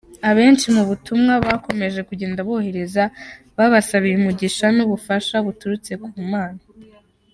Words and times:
Abenshi 0.29 0.67
mu 0.75 0.83
butumwa 0.89 1.33
bakomeje 1.45 1.99
kugenda 2.09 2.39
bohereza 2.47 3.03
babasabiye 3.57 4.15
umugisha 4.17 4.65
n’ubufasha 4.75 5.35
buturutse 5.45 5.91
ku 6.13 6.23
Mana. 6.33 6.61